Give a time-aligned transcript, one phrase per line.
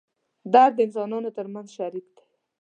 [0.53, 2.23] درد د انسانانو تر منځ شریک دی.